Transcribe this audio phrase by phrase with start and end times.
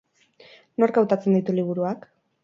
[0.83, 2.09] Nork hautatzen ditu liburuak?